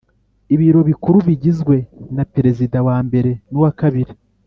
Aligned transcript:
Ibiro 0.53 0.79
Bikuru 0.89 1.17
bigizwe 1.27 1.75
naperezida 2.15 2.77
wa 2.87 2.97
mbere 3.07 3.31
nuwa 3.51 3.71
kabiri 3.79 4.13